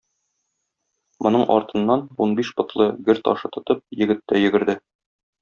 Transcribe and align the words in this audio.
Моның 1.25 1.43
артыннан, 1.55 2.03
унбиш 2.27 2.49
потлы 2.63 2.89
гер 3.11 3.21
ташы 3.29 3.53
тотып, 3.59 3.85
егет 4.01 4.25
тә 4.33 4.43
йөгерде. 4.47 4.79